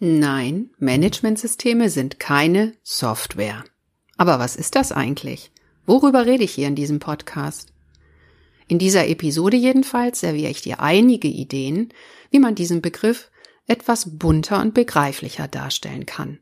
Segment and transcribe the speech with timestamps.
[0.00, 3.64] Nein, Managementsysteme sind keine Software.
[4.16, 5.50] Aber was ist das eigentlich?
[5.86, 7.72] Worüber rede ich hier in diesem Podcast?
[8.68, 11.88] In dieser Episode jedenfalls serviere ich dir einige Ideen,
[12.30, 13.30] wie man diesen Begriff
[13.66, 16.38] etwas bunter und begreiflicher darstellen kann.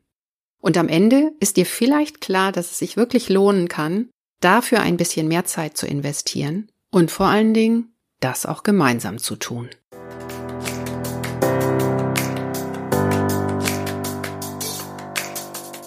[0.61, 4.11] Und am Ende ist dir vielleicht klar, dass es sich wirklich lohnen kann,
[4.41, 9.37] dafür ein bisschen mehr Zeit zu investieren und vor allen Dingen das auch gemeinsam zu
[9.37, 9.71] tun.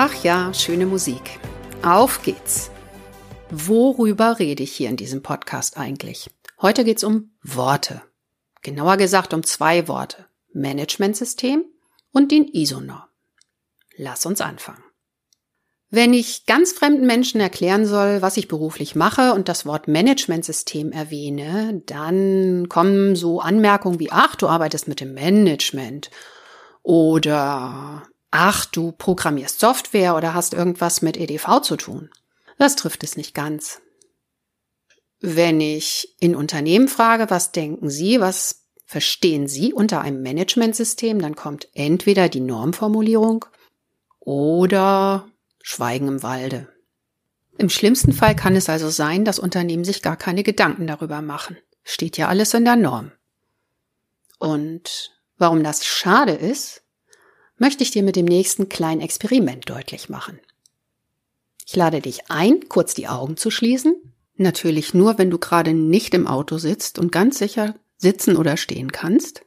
[0.00, 1.40] Ach ja, schöne Musik.
[1.82, 2.70] Auf geht's.
[3.50, 6.30] Worüber rede ich hier in diesem Podcast eigentlich?
[6.62, 8.02] Heute geht's um Worte.
[8.62, 10.26] Genauer gesagt um zwei Worte.
[10.52, 11.64] Managementsystem
[12.12, 13.02] und den ISO-Norm.
[13.96, 14.84] Lass uns anfangen.
[15.90, 20.92] Wenn ich ganz fremden Menschen erklären soll, was ich beruflich mache und das Wort Managementsystem
[20.92, 26.08] erwähne, dann kommen so Anmerkungen wie, ach, du arbeitest mit dem Management
[26.84, 32.10] oder ach, du programmierst Software oder hast irgendwas mit EDV zu tun.
[32.58, 33.80] Das trifft es nicht ganz.
[35.20, 41.36] Wenn ich in Unternehmen frage, was denken Sie, was verstehen Sie unter einem Managementsystem, dann
[41.36, 43.44] kommt entweder die Normformulierung
[44.18, 45.28] oder
[45.62, 46.68] Schweigen im Walde.
[47.58, 51.56] Im schlimmsten Fall kann es also sein, dass Unternehmen sich gar keine Gedanken darüber machen.
[51.82, 53.10] Steht ja alles in der Norm.
[54.38, 56.82] Und warum das schade ist,
[57.58, 60.38] möchte ich dir mit dem nächsten kleinen Experiment deutlich machen.
[61.66, 63.94] Ich lade dich ein, kurz die Augen zu schließen.
[64.36, 68.92] Natürlich nur, wenn du gerade nicht im Auto sitzt und ganz sicher sitzen oder stehen
[68.92, 69.42] kannst.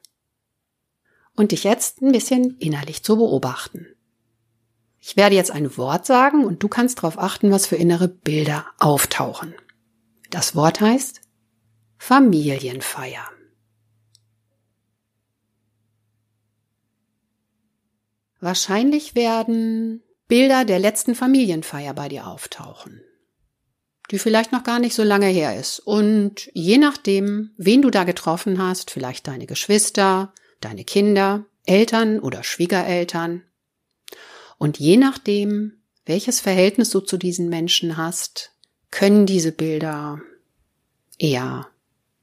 [1.35, 3.87] Und dich jetzt ein bisschen innerlich zu beobachten.
[4.99, 8.65] Ich werde jetzt ein Wort sagen und du kannst darauf achten, was für innere Bilder
[8.77, 9.55] auftauchen.
[10.29, 11.21] Das Wort heißt
[11.97, 13.27] Familienfeier.
[18.41, 23.01] Wahrscheinlich werden Bilder der letzten Familienfeier bei dir auftauchen,
[24.09, 25.79] die vielleicht noch gar nicht so lange her ist.
[25.79, 32.43] Und je nachdem, wen du da getroffen hast, vielleicht deine Geschwister, deine Kinder, Eltern oder
[32.43, 33.43] Schwiegereltern,
[34.57, 38.53] und je nachdem, welches Verhältnis du zu diesen Menschen hast,
[38.89, 40.19] können diese Bilder
[41.19, 41.67] eher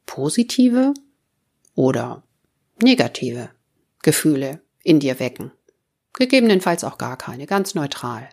[0.07, 0.95] positive
[1.75, 2.25] oder
[2.81, 3.51] negative
[4.03, 5.53] Gefühle in dir wecken
[6.13, 8.29] gegebenenfalls auch gar keine, ganz neutral.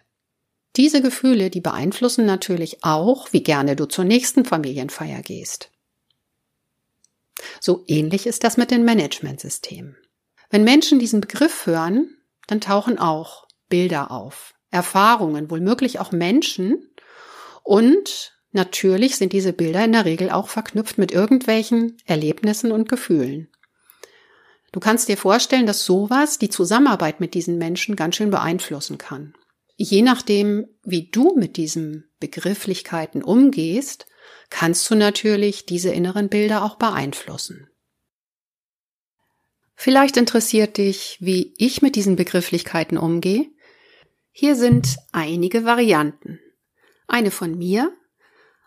[0.76, 5.72] Diese Gefühle, die beeinflussen natürlich auch, wie gerne du zur nächsten Familienfeier gehst.
[7.60, 9.98] So ähnlich ist das mit den Managementsystemen.
[10.50, 16.90] Wenn Menschen diesen Begriff hören, dann tauchen auch Bilder auf, Erfahrungen, wohlmöglich auch Menschen
[17.64, 23.50] und natürlich sind diese Bilder in der Regel auch verknüpft mit irgendwelchen Erlebnissen und Gefühlen.
[24.76, 29.34] Du kannst dir vorstellen, dass sowas die Zusammenarbeit mit diesen Menschen ganz schön beeinflussen kann.
[29.78, 34.06] Je nachdem, wie du mit diesen Begrifflichkeiten umgehst,
[34.50, 37.70] kannst du natürlich diese inneren Bilder auch beeinflussen.
[39.76, 43.48] Vielleicht interessiert dich, wie ich mit diesen Begrifflichkeiten umgehe.
[44.34, 46.42] Hier sind einige Varianten.
[47.08, 47.94] Eine von mir,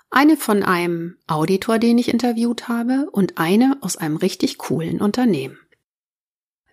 [0.08, 5.58] eine von einem Auditor, den ich interviewt habe und eine aus einem richtig coolen Unternehmen.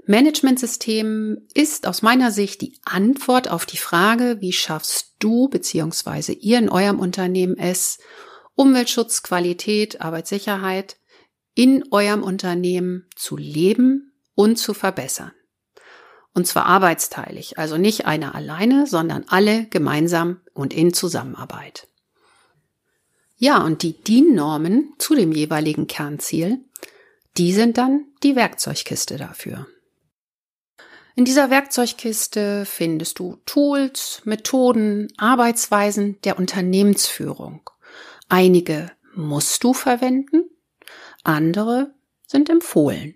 [0.08, 6.34] Managementsystem ist aus meiner Sicht die Antwort auf die Frage, wie schaffst du bzw.
[6.34, 7.98] ihr in eurem Unternehmen es,
[8.54, 10.98] Umweltschutz, Qualität, Arbeitssicherheit
[11.56, 15.32] in eurem Unternehmen zu leben und zu verbessern.
[16.34, 21.88] Und zwar arbeitsteilig, also nicht einer alleine, sondern alle gemeinsam und in Zusammenarbeit.
[23.38, 26.60] Ja, und die DIN-Normen zu dem jeweiligen Kernziel,
[27.38, 29.66] die sind dann die Werkzeugkiste dafür.
[31.18, 37.70] In dieser Werkzeugkiste findest du Tools, Methoden, Arbeitsweisen der Unternehmensführung.
[38.28, 40.44] Einige musst du verwenden,
[41.24, 41.94] andere
[42.28, 43.16] sind empfohlen.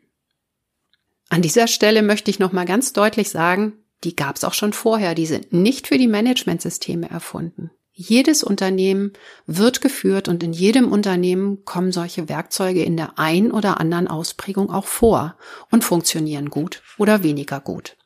[1.27, 3.73] An dieser Stelle möchte ich noch mal ganz deutlich sagen,
[4.05, 7.69] die gab es auch schon vorher, die sind nicht für die Managementsysteme erfunden.
[8.01, 9.11] Jedes Unternehmen
[9.45, 14.69] wird geführt und in jedem Unternehmen kommen solche Werkzeuge in der ein oder anderen Ausprägung
[14.69, 15.35] auch vor
[15.69, 17.97] und funktionieren gut oder weniger gut.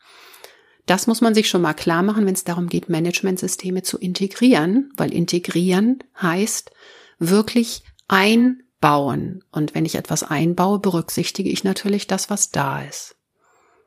[0.88, 4.92] Das muss man sich schon mal klar machen, wenn es darum geht, Managementsysteme zu integrieren,
[4.98, 6.72] weil integrieren heißt
[7.19, 9.44] wirklich einbauen.
[9.51, 13.16] Und wenn ich etwas einbaue, berücksichtige ich natürlich das, was da ist.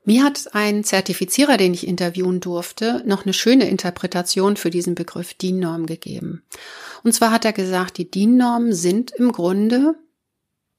[0.06, 5.34] Mir hat ein Zertifizierer, den ich interviewen durfte, noch eine schöne Interpretation für diesen Begriff
[5.34, 6.44] DIN-Norm gegeben.
[7.02, 9.96] Und zwar hat er gesagt, die DIN-Normen sind im Grunde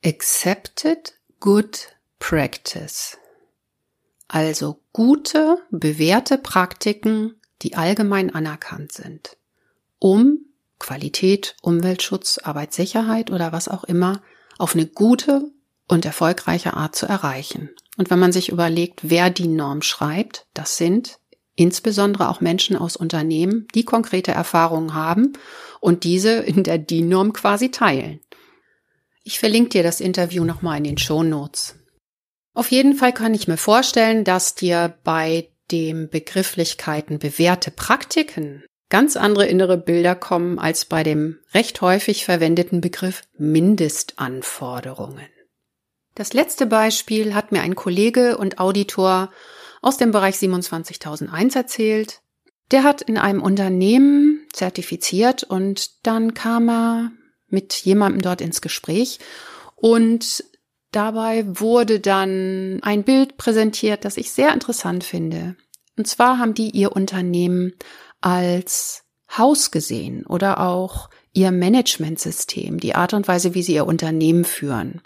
[0.04, 1.90] accepted good
[2.20, 3.18] practice.
[4.30, 9.36] Also gute, bewährte Praktiken, die allgemein anerkannt sind,
[10.00, 10.40] um
[10.80, 14.22] Qualität, Umweltschutz, Arbeitssicherheit oder was auch immer
[14.58, 15.52] auf eine gute
[15.90, 17.72] und erfolgreiche Art zu erreichen.
[17.98, 21.20] Und wenn man sich überlegt, wer die Norm schreibt, das sind
[21.56, 25.34] insbesondere auch Menschen aus Unternehmen, die konkrete Erfahrungen haben
[25.82, 28.22] und diese in der DIN-Norm quasi teilen.
[29.24, 31.76] Ich verlinke dir das Interview nochmal in den Show Notes.
[32.54, 39.18] Auf jeden Fall kann ich mir vorstellen, dass dir bei dem Begrifflichkeiten bewährte Praktiken ganz
[39.18, 45.28] andere innere Bilder kommen als bei dem recht häufig verwendeten Begriff Mindestanforderungen.
[46.18, 49.30] Das letzte Beispiel hat mir ein Kollege und Auditor
[49.84, 52.22] aus dem Bereich 27001 erzählt.
[52.72, 57.12] Der hat in einem Unternehmen zertifiziert und dann kam er
[57.50, 59.20] mit jemandem dort ins Gespräch
[59.76, 60.44] und
[60.92, 65.56] dabei wurde dann ein Bild präsentiert, das ich sehr interessant finde.
[65.98, 67.74] Und zwar haben die ihr Unternehmen
[68.22, 69.04] als
[69.38, 75.04] Haus gesehen oder auch ihr Managementsystem, die Art und Weise, wie sie ihr Unternehmen führen.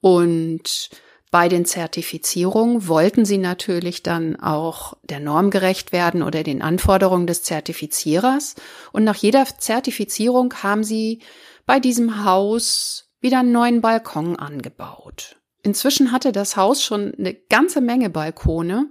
[0.00, 0.90] Und
[1.30, 7.26] bei den Zertifizierungen wollten sie natürlich dann auch der Norm gerecht werden oder den Anforderungen
[7.26, 8.54] des Zertifizierers.
[8.92, 11.20] Und nach jeder Zertifizierung haben sie
[11.66, 15.36] bei diesem Haus wieder einen neuen Balkon angebaut.
[15.62, 18.90] Inzwischen hatte das Haus schon eine ganze Menge Balkone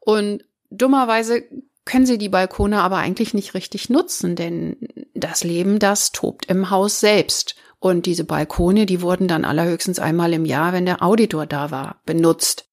[0.00, 1.42] und dummerweise
[1.84, 4.76] können sie die Balkone aber eigentlich nicht richtig nutzen, denn
[5.12, 7.56] das Leben, das tobt im Haus selbst.
[7.84, 12.00] Und diese Balkone, die wurden dann allerhöchstens einmal im Jahr, wenn der Auditor da war,
[12.06, 12.64] benutzt.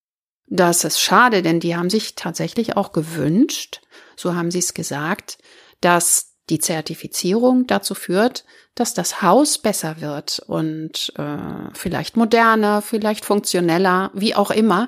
[0.48, 3.82] Das ist schade, denn die haben sich tatsächlich auch gewünscht,
[4.16, 5.38] so haben sie es gesagt,
[5.82, 13.26] dass die Zertifizierung dazu führt, dass das Haus besser wird und äh, vielleicht moderner, vielleicht
[13.26, 14.88] funktioneller, wie auch immer,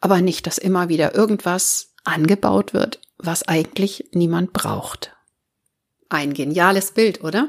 [0.00, 5.16] aber nicht, dass immer wieder irgendwas angebaut wird, was eigentlich niemand braucht.
[6.08, 7.48] Ein geniales Bild, oder?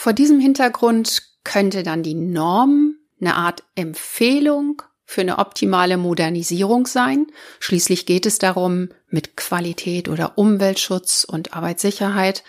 [0.00, 7.26] Vor diesem Hintergrund könnte dann die Norm eine Art Empfehlung für eine optimale Modernisierung sein.
[7.58, 12.44] Schließlich geht es darum, mit Qualität oder Umweltschutz und Arbeitssicherheit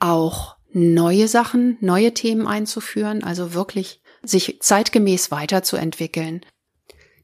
[0.00, 6.44] auch neue Sachen, neue Themen einzuführen, also wirklich sich zeitgemäß weiterzuentwickeln.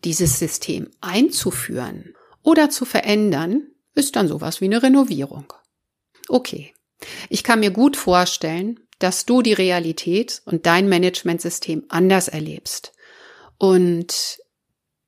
[0.04, 2.14] Dieses System einzuführen
[2.44, 3.66] oder zu verändern,
[3.96, 5.52] ist dann sowas wie eine Renovierung.
[6.28, 6.72] Okay.
[7.28, 12.92] Ich kann mir gut vorstellen, dass du die Realität und dein Managementsystem anders erlebst.
[13.58, 14.38] Und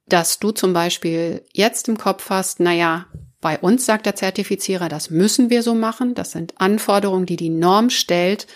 [0.07, 3.07] dass du zum Beispiel jetzt im Kopf hast, naja,
[3.41, 6.15] bei uns sagt der Zertifizierer, das müssen wir so machen.
[6.15, 8.47] Das sind Anforderungen, die die Norm stellt.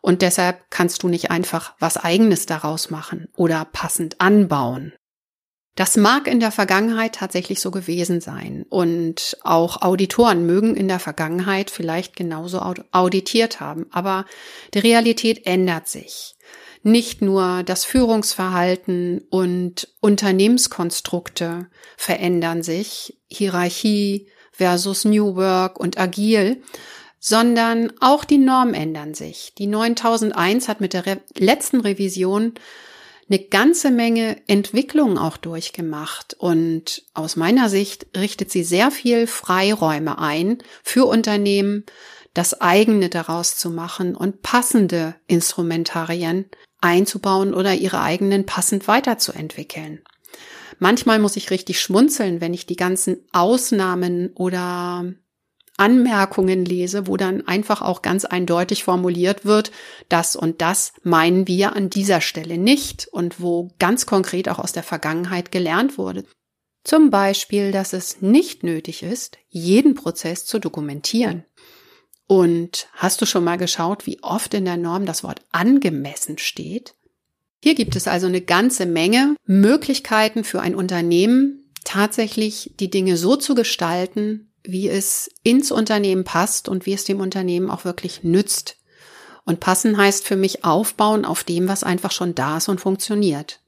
[0.00, 4.92] Und deshalb kannst du nicht einfach was eigenes daraus machen oder passend anbauen.
[5.74, 8.64] Das mag in der Vergangenheit tatsächlich so gewesen sein.
[8.68, 12.60] Und auch Auditoren mögen in der Vergangenheit vielleicht genauso
[12.92, 13.86] auditiert haben.
[13.90, 14.24] Aber
[14.72, 16.36] die Realität ändert sich.
[16.82, 21.66] Nicht nur das Führungsverhalten und Unternehmenskonstrukte
[21.96, 26.62] verändern sich, Hierarchie versus New Work und Agil,
[27.18, 29.54] sondern auch die Normen ändern sich.
[29.56, 32.52] Die 9001 hat mit der letzten Revision
[33.28, 40.18] eine ganze Menge Entwicklung auch durchgemacht und aus meiner Sicht richtet sie sehr viel Freiräume
[40.18, 41.84] ein für Unternehmen,
[42.34, 46.46] das eigene daraus zu machen und passende Instrumentarien
[46.80, 50.02] einzubauen oder ihre eigenen passend weiterzuentwickeln.
[50.78, 55.04] Manchmal muss ich richtig schmunzeln, wenn ich die ganzen Ausnahmen oder
[55.76, 59.72] Anmerkungen lese, wo dann einfach auch ganz eindeutig formuliert wird,
[60.08, 64.72] das und das meinen wir an dieser Stelle nicht und wo ganz konkret auch aus
[64.72, 66.24] der Vergangenheit gelernt wurde.
[66.84, 71.44] Zum Beispiel, dass es nicht nötig ist, jeden Prozess zu dokumentieren.
[72.26, 76.94] Und hast du schon mal geschaut, wie oft in der Norm das Wort angemessen steht?
[77.62, 83.36] Hier gibt es also eine ganze Menge Möglichkeiten für ein Unternehmen, tatsächlich die Dinge so
[83.36, 88.78] zu gestalten, wie es ins Unternehmen passt und wie es dem Unternehmen auch wirklich nützt.
[89.44, 93.60] Und passen heißt für mich aufbauen auf dem, was einfach schon da ist und funktioniert.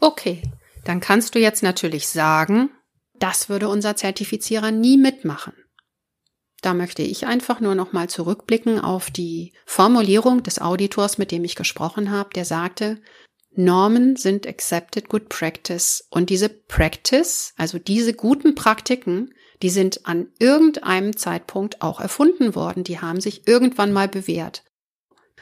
[0.00, 0.42] Okay,
[0.84, 2.70] dann kannst du jetzt natürlich sagen,
[3.18, 5.54] das würde unser Zertifizierer nie mitmachen.
[6.60, 11.44] Da möchte ich einfach nur noch mal zurückblicken auf die Formulierung des Auditors, mit dem
[11.44, 13.00] ich gesprochen habe, der sagte,
[13.54, 19.32] Normen sind accepted good practice und diese Practice, also diese guten Praktiken,
[19.62, 24.62] die sind an irgendeinem Zeitpunkt auch erfunden worden, die haben sich irgendwann mal bewährt.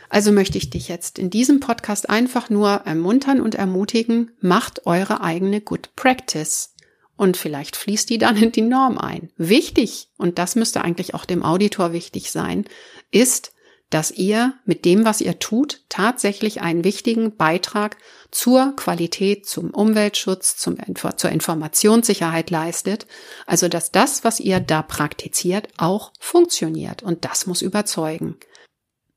[0.09, 5.23] Also möchte ich dich jetzt in diesem Podcast einfach nur ermuntern und ermutigen, macht eure
[5.23, 6.75] eigene Good Practice.
[7.17, 9.31] Und vielleicht fließt die dann in die Norm ein.
[9.37, 12.65] Wichtig, und das müsste eigentlich auch dem Auditor wichtig sein,
[13.11, 13.54] ist,
[13.91, 17.97] dass ihr mit dem, was ihr tut, tatsächlich einen wichtigen Beitrag
[18.31, 20.77] zur Qualität, zum Umweltschutz, zum,
[21.17, 23.07] zur Informationssicherheit leistet.
[23.47, 27.03] Also, dass das, was ihr da praktiziert, auch funktioniert.
[27.03, 28.37] Und das muss überzeugen.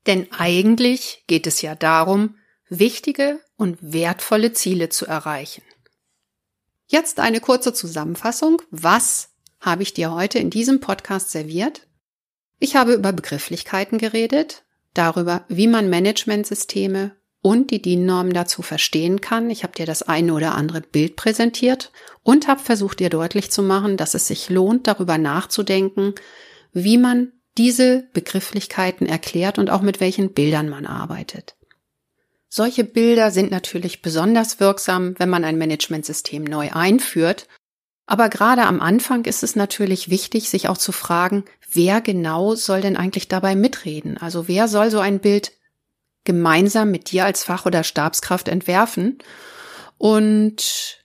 [0.06, 2.36] Denn eigentlich geht es ja darum,
[2.70, 5.64] wichtige und wertvolle Ziele zu erreichen.
[6.86, 8.62] Jetzt eine kurze Zusammenfassung.
[8.70, 11.87] Was habe ich dir heute in diesem Podcast serviert?
[12.60, 19.50] Ich habe über Begrifflichkeiten geredet, darüber, wie man Managementsysteme und die DIN-Normen dazu verstehen kann.
[19.50, 21.92] Ich habe dir das eine oder andere Bild präsentiert
[22.24, 26.16] und habe versucht, dir deutlich zu machen, dass es sich lohnt, darüber nachzudenken,
[26.74, 31.56] wie man diese Begrifflichkeiten erklärt und auch mit welchen Bildern man arbeitet.
[32.50, 37.48] Solche Bilder sind natürlich besonders wirksam, wenn man ein Managementsystem neu einführt.
[38.08, 42.82] Aber gerade am Anfang ist es natürlich wichtig, sich auch zu fragen, wer genau soll
[42.82, 44.18] denn eigentlich dabei mitreden?
[44.18, 45.52] Also wer soll so ein Bild
[46.24, 49.20] gemeinsam mit dir als Fach- oder Stabskraft entwerfen?
[49.98, 51.04] Und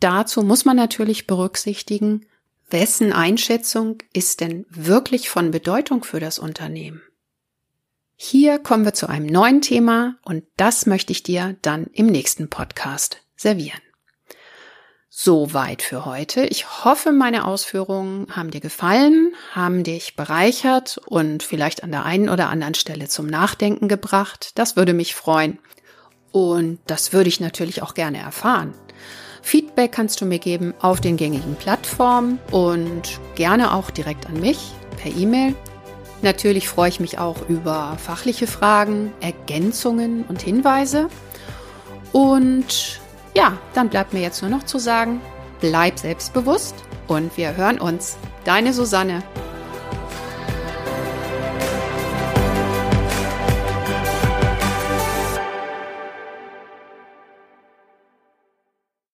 [0.00, 2.26] dazu muss man natürlich berücksichtigen,
[2.68, 7.02] wessen Einschätzung ist denn wirklich von Bedeutung für das Unternehmen?
[8.16, 12.50] Hier kommen wir zu einem neuen Thema und das möchte ich dir dann im nächsten
[12.50, 13.83] Podcast servieren.
[15.16, 16.44] Soweit für heute.
[16.46, 22.28] Ich hoffe, meine Ausführungen haben dir gefallen, haben dich bereichert und vielleicht an der einen
[22.28, 24.50] oder anderen Stelle zum Nachdenken gebracht.
[24.56, 25.60] Das würde mich freuen.
[26.32, 28.74] Und das würde ich natürlich auch gerne erfahren.
[29.40, 34.58] Feedback kannst du mir geben auf den gängigen Plattformen und gerne auch direkt an mich
[35.00, 35.54] per E-Mail
[36.24, 41.10] Natürlich freue ich mich auch über fachliche Fragen, Ergänzungen und Hinweise.
[42.12, 42.98] Und
[43.36, 45.20] ja, dann bleibt mir jetzt nur noch zu sagen,
[45.60, 46.74] bleib selbstbewusst
[47.06, 48.16] und wir hören uns.
[48.44, 49.22] Deine Susanne.